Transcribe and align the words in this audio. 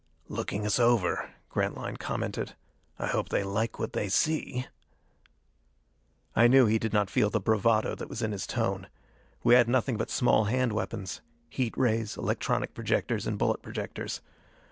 "Looking 0.29 0.65
us 0.65 0.79
over," 0.79 1.29
Grantline 1.49 1.97
commented. 1.97 2.55
"I 2.97 3.05
hope 3.05 3.29
they 3.29 3.43
like 3.43 3.77
what 3.77 3.93
they 3.93 4.09
see." 4.09 4.65
I 6.35 6.47
knew 6.47 6.65
he 6.65 6.79
did 6.79 6.91
not 6.91 7.11
feel 7.11 7.29
the 7.29 7.39
bravado 7.39 7.93
that 7.93 8.09
was 8.09 8.23
in 8.23 8.31
his 8.31 8.47
tone. 8.47 8.87
We 9.43 9.53
had 9.53 9.69
nothing 9.69 9.97
but 9.97 10.09
small 10.09 10.45
hand 10.45 10.73
weapons: 10.73 11.21
heat 11.51 11.77
rays, 11.77 12.17
electronic 12.17 12.73
projectors, 12.73 13.27
and 13.27 13.37
bullet 13.37 13.61
projectors. 13.61 14.21